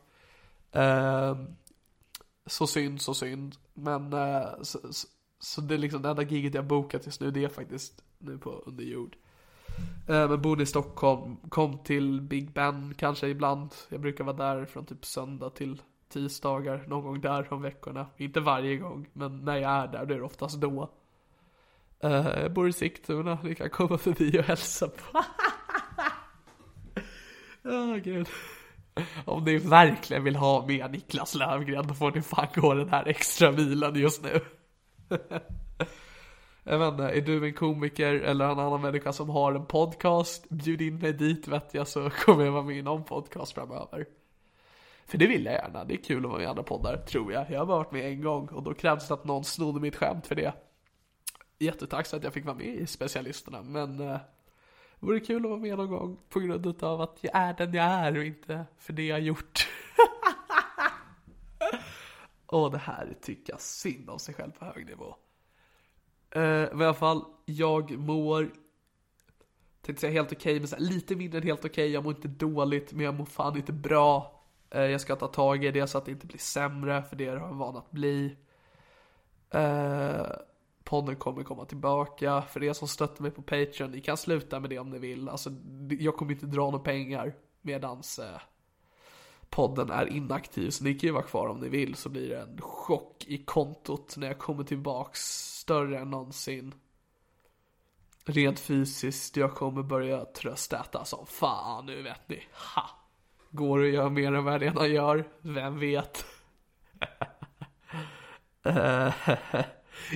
Så 2.46 2.66
synd, 2.66 3.00
så 3.00 3.14
synd. 3.14 3.56
Men 3.74 4.12
så, 4.62 4.78
så, 4.92 5.06
så, 5.38 5.60
det 5.60 5.74
är 5.74 5.78
liksom 5.78 6.02
det 6.02 6.08
enda 6.08 6.22
giget 6.22 6.54
jag 6.54 6.66
bokat 6.66 7.06
just 7.06 7.20
nu, 7.20 7.30
det 7.30 7.44
är 7.44 7.48
faktiskt 7.48 8.04
nu 8.18 8.38
på 8.38 8.50
underjord. 8.50 9.14
jord 9.14 9.16
men 10.06 10.42
bor 10.42 10.60
i 10.62 10.66
Stockholm, 10.66 11.36
kom 11.48 11.78
till 11.78 12.20
Big 12.20 12.52
Ben 12.52 12.94
kanske 12.98 13.28
ibland. 13.28 13.74
Jag 13.88 14.00
brukar 14.00 14.24
vara 14.24 14.36
där 14.36 14.64
från 14.64 14.86
typ 14.86 15.04
söndag 15.04 15.50
till 15.50 15.82
tisdagar, 16.12 16.84
någon 16.86 17.04
gång 17.04 17.20
där 17.20 17.52
om 17.52 17.62
veckorna. 17.62 18.06
Inte 18.16 18.40
varje 18.40 18.76
gång, 18.76 19.08
men 19.12 19.44
när 19.44 19.56
jag 19.56 19.70
är 19.70 19.86
där, 19.86 20.06
det 20.06 20.14
är 20.14 20.22
oftast 20.22 20.60
då. 20.60 20.90
Uh, 22.04 22.40
jag 22.40 22.52
bor 22.52 22.68
i 22.68 22.72
Sigtuna, 22.72 23.38
ni 23.42 23.54
kan 23.54 23.70
komma 23.70 23.98
förbi 23.98 24.38
och 24.38 24.44
hälsa 24.44 24.88
på. 24.88 25.24
Oh, 27.64 27.96
gud. 27.96 28.28
Om 29.24 29.44
ni 29.44 29.58
verkligen 29.58 30.24
vill 30.24 30.36
ha 30.36 30.66
med 30.66 30.90
Niklas 30.90 31.34
Lövgren 31.34 31.86
då 31.86 31.94
får 31.94 32.12
ni 32.12 32.22
fan 32.22 32.46
gå 32.54 32.74
den 32.74 32.88
här 32.88 33.08
extra 33.08 33.52
milen 33.52 33.96
just 33.96 34.22
nu. 34.22 34.40
jag 36.64 36.78
vet 36.78 36.92
inte, 36.92 37.04
är 37.04 37.20
du 37.20 37.46
en 37.46 37.54
komiker 37.54 38.14
eller 38.14 38.44
en 38.44 38.58
annan 38.58 38.80
människa 38.80 39.12
som 39.12 39.30
har 39.30 39.52
en 39.52 39.66
podcast, 39.66 40.48
bjud 40.48 40.82
in 40.82 40.98
mig 40.98 41.12
dit 41.12 41.48
vet 41.48 41.74
jag 41.74 41.88
så 41.88 42.10
kommer 42.24 42.44
jag 42.44 42.52
vara 42.52 42.62
med 42.62 42.76
i 42.76 42.82
någon 42.82 43.04
podcast 43.04 43.52
framöver. 43.52 44.06
För 45.06 45.18
det 45.18 45.26
vill 45.26 45.44
jag 45.44 45.54
gärna, 45.54 45.84
det 45.84 45.94
är 45.94 46.04
kul 46.04 46.24
att 46.24 46.30
vara 46.30 46.38
med 46.38 46.44
i 46.44 46.48
andra 46.48 46.62
poddar, 46.62 46.96
tror 46.96 47.32
jag. 47.32 47.50
Jag 47.50 47.58
har 47.58 47.66
bara 47.66 47.78
varit 47.78 47.92
med 47.92 48.04
en 48.04 48.22
gång 48.22 48.48
och 48.48 48.62
då 48.62 48.74
krävs 48.74 49.08
det 49.08 49.14
att 49.14 49.24
någon 49.24 49.44
snodde 49.44 49.80
mitt 49.80 49.96
skämt 49.96 50.26
för 50.26 50.34
det 50.34 50.54
jättetacksam 51.60 52.18
att 52.18 52.24
jag 52.24 52.32
fick 52.32 52.44
vara 52.44 52.56
med 52.56 52.66
i 52.66 52.86
specialisterna. 52.86 53.62
Men 53.62 54.00
eh, 54.00 54.06
det 54.06 55.06
vore 55.06 55.20
kul 55.20 55.44
att 55.44 55.50
vara 55.50 55.60
med 55.60 55.76
någon 55.76 55.88
gång 55.88 56.18
på 56.28 56.40
grund 56.40 56.84
av 56.84 57.00
att 57.00 57.18
jag 57.20 57.36
är 57.36 57.54
den 57.54 57.74
jag 57.74 57.84
är 57.84 58.18
och 58.18 58.24
inte 58.24 58.64
för 58.78 58.92
det 58.92 59.06
jag 59.06 59.14
har 59.16 59.20
gjort. 59.20 59.68
och 62.46 62.70
det 62.70 62.78
här 62.78 63.16
tycker 63.22 63.52
jag 63.52 63.60
synd 63.60 64.10
om 64.10 64.18
sig 64.18 64.34
själv 64.34 64.50
på 64.50 64.64
hög 64.64 64.86
nivå. 64.86 65.16
Eh, 66.30 66.40
men 66.42 66.80
i 66.80 66.84
alla 66.84 66.94
fall, 66.94 67.24
jag 67.44 67.98
mår 67.98 68.50
tänkte 69.82 70.00
säga 70.00 70.12
helt 70.12 70.32
okej, 70.32 70.38
okay, 70.38 70.58
men 70.58 70.68
så 70.68 70.76
här, 70.76 70.82
lite 70.82 71.16
mindre 71.16 71.38
än 71.38 71.46
helt 71.46 71.64
okej. 71.64 71.70
Okay. 71.70 71.86
Jag 71.86 72.04
mår 72.04 72.14
inte 72.14 72.28
dåligt, 72.28 72.92
men 72.92 73.04
jag 73.04 73.14
mår 73.14 73.24
fan 73.24 73.56
inte 73.56 73.72
bra. 73.72 74.42
Eh, 74.70 74.82
jag 74.82 75.00
ska 75.00 75.16
ta 75.16 75.26
tag 75.26 75.64
i 75.64 75.70
det 75.70 75.86
så 75.86 75.98
att 75.98 76.04
det 76.04 76.10
inte 76.10 76.26
blir 76.26 76.38
sämre, 76.38 77.02
för 77.02 77.16
det 77.16 77.26
har 77.26 77.36
jag 77.36 77.54
van 77.54 77.76
att 77.76 77.90
bli. 77.90 78.36
Eh, 79.50 80.26
podden 80.84 81.16
kommer 81.16 81.42
komma 81.42 81.64
tillbaka. 81.64 82.42
För 82.42 82.62
er 82.62 82.72
som 82.72 82.88
stöttar 82.88 83.22
mig 83.22 83.30
på 83.30 83.42
Patreon, 83.42 83.90
ni 83.90 84.00
kan 84.00 84.16
sluta 84.16 84.60
med 84.60 84.70
det 84.70 84.78
om 84.78 84.90
ni 84.90 84.98
vill. 84.98 85.28
Alltså, 85.28 85.50
jag 85.98 86.16
kommer 86.16 86.32
inte 86.32 86.46
dra 86.46 86.70
några 86.70 86.84
pengar 86.84 87.34
medans 87.62 88.18
eh, 88.18 88.40
podden 89.50 89.90
är 89.90 90.06
inaktiv. 90.06 90.70
Så 90.70 90.84
ni 90.84 90.94
kan 90.94 91.06
ju 91.06 91.12
vara 91.12 91.22
kvar 91.22 91.48
om 91.48 91.60
ni 91.60 91.68
vill 91.68 91.94
så 91.94 92.08
blir 92.08 92.28
det 92.28 92.40
en 92.40 92.60
chock 92.60 93.24
i 93.26 93.38
kontot 93.44 94.16
när 94.16 94.26
jag 94.26 94.38
kommer 94.38 94.64
tillbaks 94.64 95.20
större 95.60 95.98
än 95.98 96.10
någonsin. 96.10 96.74
Rent 98.24 98.60
fysiskt, 98.60 99.36
jag 99.36 99.54
kommer 99.54 99.82
börja 99.82 100.24
tröstäta 100.24 101.04
som 101.04 101.26
fan 101.26 101.86
nu 101.86 102.02
vet 102.02 102.28
ni. 102.28 102.42
Ha! 102.74 102.90
Går 103.50 103.82
att 103.82 103.90
göra 103.90 104.08
mer 104.08 104.32
än 104.32 104.44
vad 104.44 104.54
jag 104.54 104.62
redan 104.62 104.90
gör? 104.90 105.28
Vem 105.40 105.78
vet? 105.78 106.24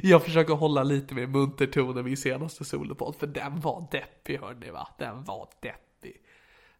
Jag 0.02 0.22
försöker 0.22 0.54
hålla 0.54 0.82
lite 0.82 1.14
mer 1.14 1.26
munter 1.26 1.66
ton 1.66 1.98
än 1.98 2.04
min 2.04 2.16
senaste 2.16 2.64
solopodd, 2.64 3.16
för 3.16 3.26
den 3.26 3.60
var 3.60 3.88
deppig 3.90 4.38
hörni 4.38 4.70
va. 4.70 4.88
Den 4.98 5.24
var 5.24 5.48
deppig. 5.60 5.80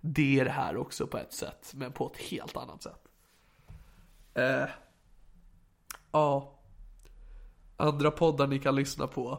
Det 0.07 0.41
är 0.41 0.45
det 0.45 0.51
här 0.51 0.77
också 0.77 1.07
på 1.07 1.19
ett 1.19 1.33
sätt, 1.33 1.73
men 1.75 1.93
på 1.93 2.07
ett 2.07 2.17
helt 2.17 2.57
annat 2.57 2.83
sätt. 2.83 3.09
Eh, 4.35 4.69
ja. 6.13 6.53
Andra 7.77 8.11
poddar 8.11 8.47
ni 8.47 8.59
kan 8.59 8.77
lyssna 8.77 9.07
på. 9.07 9.39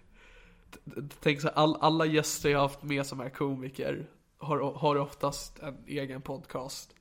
Tänk 1.20 1.40
så 1.40 1.48
här, 1.48 1.54
all, 1.54 1.76
alla 1.80 2.06
gäster 2.06 2.50
jag 2.50 2.58
har 2.58 2.68
haft 2.68 2.82
med 2.82 3.06
som 3.06 3.20
är 3.20 3.28
komiker 3.28 4.06
har, 4.38 4.72
har 4.72 4.96
oftast 4.96 5.58
en 5.58 5.76
egen 5.86 6.22
podcast. 6.22 6.94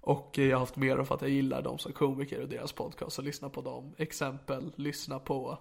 Och 0.00 0.30
jag 0.38 0.56
har 0.56 0.60
haft 0.60 0.76
med 0.76 0.96
dem 0.96 1.06
för 1.06 1.14
att 1.14 1.22
jag 1.22 1.30
gillar 1.30 1.62
dem 1.62 1.78
som 1.78 1.92
komiker 1.92 2.42
och 2.42 2.48
deras 2.48 2.72
podcast 2.72 3.18
och 3.18 3.24
lyssna 3.24 3.48
på 3.48 3.60
dem. 3.60 3.94
Exempel, 3.98 4.72
lyssna 4.76 5.18
på 5.18 5.58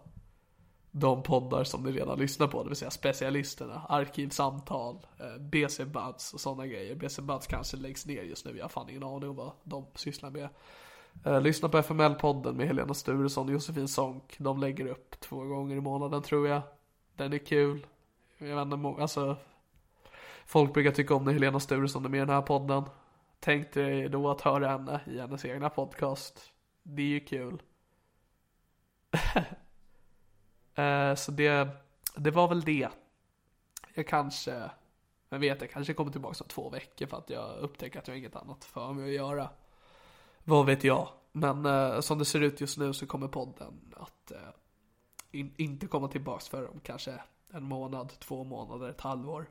de 0.97 1.23
poddar 1.23 1.63
som 1.63 1.83
ni 1.83 1.91
redan 1.91 2.19
lyssnar 2.19 2.47
på, 2.47 2.63
det 2.63 2.69
vill 2.69 2.77
säga 2.77 2.91
specialisterna, 2.91 3.81
arkivsamtal, 3.89 5.07
eh, 5.19 5.41
BC 5.41 5.85
Buds 5.85 6.33
och 6.33 6.39
sådana 6.39 6.67
grejer. 6.67 6.95
BC 6.95 7.21
Buds 7.21 7.47
kanske 7.47 7.77
läggs 7.77 8.05
ner 8.05 8.23
just 8.23 8.45
nu, 8.45 8.57
jag 8.57 8.63
har 8.63 8.69
fan 8.69 8.89
ingen 8.89 9.03
aning 9.03 9.29
om 9.29 9.35
vad 9.35 9.51
de 9.63 9.85
sysslar 9.95 10.29
med. 10.29 10.49
Eh, 11.25 11.41
lyssna 11.41 11.69
på 11.69 11.77
FML-podden 11.77 12.53
med 12.53 12.67
Helena 12.67 12.93
Sturesson 12.93 13.47
och 13.47 13.53
Josefin 13.53 13.87
Sonck. 13.87 14.35
De 14.37 14.59
lägger 14.59 14.87
upp 14.87 15.19
två 15.19 15.43
gånger 15.43 15.75
i 15.75 15.81
månaden 15.81 16.21
tror 16.21 16.47
jag. 16.47 16.61
Den 17.15 17.33
är 17.33 17.37
kul. 17.37 17.85
Jag 18.37 18.65
vet 18.65 18.73
inte, 18.73 19.01
alltså 19.01 19.37
Folk 20.45 20.73
brukar 20.73 20.91
tycka 20.91 21.15
om 21.15 21.23
när 21.23 21.33
Helena 21.33 21.59
Sturesson 21.59 22.05
är 22.05 22.09
med 22.09 22.17
i 22.17 22.19
den 22.19 22.29
här 22.29 22.41
podden. 22.41 22.83
Tänk 23.39 23.73
dig 23.73 24.09
då 24.09 24.29
att 24.29 24.41
höra 24.41 24.67
henne 24.67 24.99
i 25.05 25.19
hennes 25.19 25.45
egna 25.45 25.69
podcast. 25.69 26.53
Det 26.83 27.01
är 27.01 27.07
ju 27.07 27.19
kul. 27.19 27.61
Eh, 30.75 31.15
så 31.15 31.31
det, 31.31 31.67
det 32.15 32.31
var 32.31 32.47
väl 32.47 32.61
det. 32.61 32.89
Jag 33.93 34.07
kanske, 34.07 34.69
jag 35.29 35.39
vet 35.39 35.61
jag 35.61 35.71
kanske 35.71 35.93
kommer 35.93 36.11
tillbaka 36.11 36.43
om 36.43 36.47
två 36.47 36.69
veckor 36.69 37.05
för 37.05 37.17
att 37.17 37.29
jag 37.29 37.57
upptäcker 37.57 37.99
att 37.99 38.07
jag 38.07 38.15
har 38.15 38.19
inget 38.19 38.35
annat 38.35 38.65
för 38.65 38.93
mig 38.93 39.05
att 39.05 39.15
göra. 39.15 39.49
Vad 40.43 40.65
vet 40.65 40.83
jag. 40.83 41.07
Men 41.31 41.65
eh, 41.65 41.99
som 41.99 42.19
det 42.19 42.25
ser 42.25 42.41
ut 42.41 42.61
just 42.61 42.77
nu 42.77 42.93
så 42.93 43.05
kommer 43.05 43.27
podden 43.27 43.93
att 43.97 44.31
eh, 44.31 44.37
in, 45.31 45.53
inte 45.57 45.87
komma 45.87 46.07
tillbaka 46.07 46.45
för 46.49 46.71
om 46.71 46.79
kanske 46.79 47.21
en 47.53 47.63
månad, 47.63 48.13
två 48.19 48.43
månader, 48.43 48.89
ett 48.89 49.01
halvår. 49.01 49.49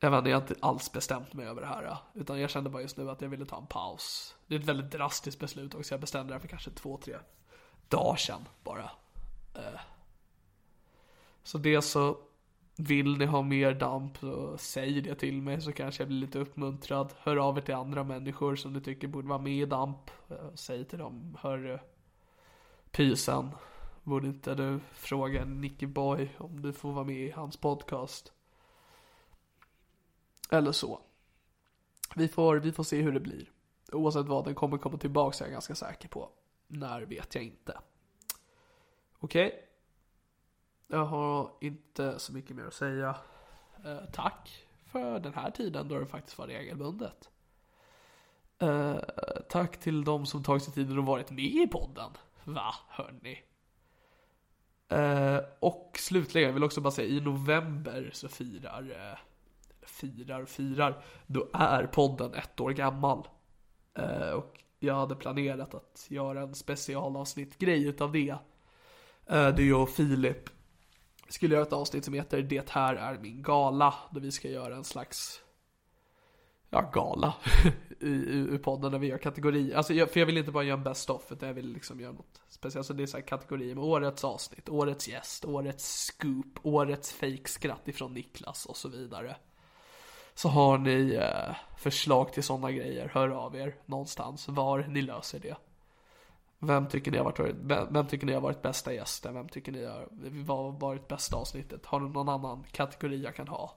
Jag 0.00 0.10
vet 0.10 0.18
inte, 0.18 0.30
jag 0.30 0.36
har 0.36 0.42
inte 0.42 0.56
alls 0.60 0.92
bestämt 0.92 1.32
mig 1.32 1.46
över 1.46 1.60
det 1.60 1.66
här. 1.66 1.96
Utan 2.14 2.40
jag 2.40 2.50
kände 2.50 2.70
bara 2.70 2.82
just 2.82 2.96
nu 2.96 3.10
att 3.10 3.20
jag 3.20 3.28
ville 3.28 3.46
ta 3.46 3.58
en 3.58 3.66
paus. 3.66 4.34
Det 4.46 4.54
är 4.54 4.58
ett 4.58 4.64
väldigt 4.64 4.90
drastiskt 4.90 5.40
beslut 5.40 5.74
också. 5.74 5.94
Jag 5.94 6.00
bestämde 6.00 6.34
det 6.34 6.40
för 6.40 6.48
kanske 6.48 6.70
två, 6.70 6.96
tre 6.96 7.16
dagar 7.88 8.16
sedan 8.16 8.48
bara. 8.62 8.90
Eh. 9.54 9.80
Så 11.42 11.58
det 11.58 11.82
så 11.82 12.18
vill 12.76 13.18
ni 13.18 13.26
ha 13.26 13.42
mer 13.42 13.74
damp 13.74 14.18
så 14.18 14.58
säg 14.58 15.00
det 15.00 15.14
till 15.14 15.42
mig 15.42 15.60
så 15.60 15.72
kanske 15.72 16.02
jag 16.02 16.08
blir 16.08 16.18
lite 16.18 16.38
uppmuntrad. 16.38 17.12
Hör 17.18 17.36
av 17.36 17.58
er 17.58 17.62
till 17.62 17.74
andra 17.74 18.04
människor 18.04 18.56
som 18.56 18.72
ni 18.72 18.80
tycker 18.80 19.08
borde 19.08 19.28
vara 19.28 19.38
med 19.38 19.52
i 19.52 19.66
damp. 19.66 20.10
Eh, 20.30 20.54
säg 20.54 20.84
till 20.84 20.98
dem, 20.98 21.36
hör 21.40 21.70
eh, 21.70 21.80
pysen. 22.90 23.50
Borde 24.02 24.26
inte 24.26 24.54
du 24.54 24.80
fråga 24.92 25.44
Nicky 25.44 25.86
Boy 25.86 26.28
om 26.38 26.62
du 26.62 26.72
får 26.72 26.92
vara 26.92 27.04
med 27.04 27.16
i 27.16 27.30
hans 27.30 27.56
podcast? 27.56 28.32
Eller 30.50 30.72
så. 30.72 31.00
Vi 32.16 32.28
får, 32.28 32.56
vi 32.56 32.72
får 32.72 32.84
se 32.84 33.02
hur 33.02 33.12
det 33.12 33.20
blir. 33.20 33.50
Oavsett 33.92 34.26
vad, 34.26 34.44
den 34.44 34.54
kommer 34.54 34.78
komma 34.78 34.98
tillbaka 34.98 35.44
är 35.44 35.48
jag 35.48 35.52
ganska 35.52 35.74
säker 35.74 36.08
på. 36.08 36.30
När 36.66 37.00
vet 37.02 37.34
jag 37.34 37.44
inte. 37.44 37.78
Okej. 39.24 39.68
Jag 40.86 41.04
har 41.04 41.50
inte 41.60 42.18
så 42.18 42.32
mycket 42.32 42.56
mer 42.56 42.64
att 42.64 42.74
säga. 42.74 43.16
Eh, 43.84 44.04
tack 44.12 44.66
för 44.86 45.20
den 45.20 45.34
här 45.34 45.50
tiden 45.50 45.88
då 45.88 45.98
det 45.98 46.06
faktiskt 46.06 46.38
var 46.38 46.46
regelbundet. 46.46 47.30
Eh, 48.58 48.96
tack 49.48 49.80
till 49.80 50.04
de 50.04 50.26
som 50.26 50.42
tagit 50.42 50.62
sig 50.62 50.74
tiden 50.74 50.98
och 50.98 51.06
varit 51.06 51.30
med 51.30 51.44
i 51.44 51.66
podden. 51.66 52.10
Va, 52.44 52.74
hörni? 52.88 53.42
Eh, 54.88 55.40
och 55.60 55.96
slutligen, 55.98 56.46
jag 56.46 56.54
vill 56.54 56.64
också 56.64 56.80
bara 56.80 56.90
säga 56.90 57.08
i 57.08 57.20
november 57.20 58.10
så 58.12 58.28
firar, 58.28 58.90
eh, 58.90 59.18
firar, 59.82 60.44
firar, 60.44 61.04
då 61.26 61.48
är 61.52 61.86
podden 61.86 62.34
ett 62.34 62.60
år 62.60 62.70
gammal. 62.70 63.28
Eh, 63.94 64.30
och 64.30 64.62
jag 64.78 64.94
hade 64.94 65.16
planerat 65.16 65.74
att 65.74 66.06
göra 66.10 66.42
en 66.42 66.54
specialavsnitt 66.54 67.58
grej 67.58 67.86
utav 67.86 68.12
det. 68.12 68.36
Eh, 69.26 69.46
det 69.46 69.52
det 69.52 69.62
jag 69.62 69.82
och 69.82 69.90
Filip 69.90 70.50
skulle 71.28 71.54
göra 71.54 71.66
ett 71.66 71.72
avsnitt 71.72 72.04
som 72.04 72.14
heter 72.14 72.42
Det 72.42 72.70
här 72.70 72.94
är 72.94 73.18
min 73.18 73.42
gala. 73.42 73.94
Där 74.10 74.20
vi 74.20 74.32
ska 74.32 74.48
göra 74.48 74.76
en 74.76 74.84
slags 74.84 75.42
ja, 76.70 76.90
gala 76.92 77.34
i, 78.00 78.08
i, 78.08 78.54
i 78.54 78.58
podden 78.58 78.92
när 78.92 78.98
vi 78.98 79.06
gör 79.06 79.18
kategorier. 79.18 79.76
Alltså, 79.76 79.94
jag, 79.94 80.10
för 80.10 80.20
jag 80.20 80.26
vill 80.26 80.38
inte 80.38 80.52
bara 80.52 80.64
göra 80.64 80.78
en 80.78 80.84
best 80.84 81.10
of, 81.10 81.32
utan 81.32 81.48
jag 81.48 81.54
vill 81.54 81.72
liksom 81.72 82.00
göra 82.00 82.12
något 82.12 82.40
speciellt. 82.48 82.86
Så 82.86 82.92
det 82.92 83.02
är 83.02 83.06
så 83.06 83.16
här 83.16 83.26
kategorier 83.26 83.74
med 83.74 83.84
årets 83.84 84.24
avsnitt, 84.24 84.68
årets 84.68 85.08
gäst, 85.08 85.44
årets 85.44 86.04
scoop, 86.04 86.58
årets 86.62 87.12
fejkskratt 87.12 87.88
ifrån 87.88 88.14
Niklas 88.14 88.66
och 88.66 88.76
så 88.76 88.88
vidare. 88.88 89.36
Så 90.34 90.48
har 90.48 90.78
ni 90.78 91.14
eh, 91.14 91.56
förslag 91.78 92.32
till 92.32 92.42
sådana 92.42 92.72
grejer, 92.72 93.10
hör 93.14 93.28
av 93.28 93.56
er 93.56 93.76
någonstans 93.86 94.48
var 94.48 94.78
ni 94.78 95.02
löser 95.02 95.38
det. 95.38 95.56
Vem 96.66 96.88
tycker 96.88 97.10
ni 97.10 97.18
har 97.18 97.24
varit, 97.24 97.40
vem 97.90 98.06
tycker 98.06 98.26
ni 98.26 98.32
har 98.32 98.40
varit 98.40 98.62
bästa 98.62 98.92
gästen? 98.92 99.34
Vem 99.34 99.48
tycker 99.48 99.72
ni 99.72 99.84
har 99.84 100.78
varit 100.78 101.08
bästa 101.08 101.36
avsnittet? 101.36 101.86
Har 101.86 102.00
ni 102.00 102.08
någon 102.08 102.28
annan 102.28 102.64
kategori 102.72 103.22
jag 103.22 103.34
kan 103.34 103.48
ha? 103.48 103.74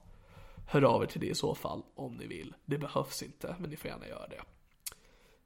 Hör 0.67 0.81
av 0.81 1.03
er 1.03 1.07
till 1.07 1.21
det 1.21 1.27
i 1.27 1.35
så 1.35 1.55
fall 1.55 1.83
om 1.95 2.15
ni 2.15 2.27
vill. 2.27 2.55
Det 2.65 2.77
behövs 2.77 3.23
inte, 3.23 3.55
men 3.59 3.69
ni 3.69 3.75
får 3.75 3.89
gärna 3.89 4.07
göra 4.07 4.27
det. 4.27 4.41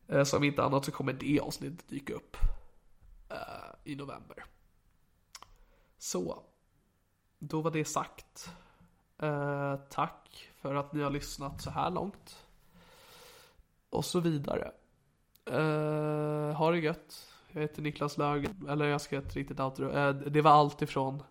Som 0.08 0.26
så 0.26 0.38
om 0.38 0.44
inte 0.44 0.64
annat 0.64 0.86
så 0.86 0.92
kommer 0.92 1.14
det 1.14 1.40
avsnittet 1.40 1.88
dyka 1.88 2.14
upp 2.14 2.38
uh, 3.32 3.92
i 3.92 3.96
november. 3.96 4.46
Så, 5.98 6.44
då 7.40 7.62
var 7.62 7.72
det 7.72 7.86
sagt. 7.86 8.52
Uh, 9.24 9.76
tack 9.90 10.50
för 10.56 10.76
att 10.76 10.94
ni 10.94 11.02
har 11.02 11.10
lyssnat 11.10 11.62
så 11.62 11.70
här 11.70 11.90
långt. 11.90 12.46
Och 13.90 14.06
så 14.06 14.20
vidare. 14.20 14.72
Uh, 15.50 16.52
ha 16.52 16.72
det 16.72 16.80
gött. 16.80 17.31
Jag 17.54 17.62
heter 17.62 17.82
Niklas 17.82 18.18
Lög, 18.18 18.50
eller 18.70 18.86
jag 18.86 19.02
ska 19.02 19.18
ett 19.18 19.36
riktigt 19.36 19.60
outro. 19.60 19.92
Eh, 19.92 20.10
det 20.14 20.42
var 20.42 20.52
allt 20.52 20.82
ifrån 20.82 21.24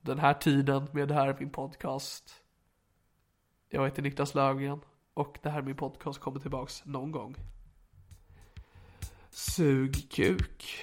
den 0.00 0.18
här 0.18 0.34
tiden 0.34 0.88
med 0.92 1.08
det 1.08 1.14
här 1.14 1.28
är 1.28 1.36
min 1.38 1.50
podcast. 1.50 2.42
Jag 3.68 3.84
heter 3.84 4.02
Niklas 4.02 4.34
Löfgren 4.34 4.80
och 5.14 5.38
det 5.42 5.50
här 5.50 5.58
är 5.58 5.62
min 5.62 5.76
podcast 5.76 6.18
kommer 6.18 6.40
tillbaks 6.40 6.84
någon 6.84 7.12
gång. 7.12 7.36
Sug 9.30 10.10
kuk. 10.10 10.82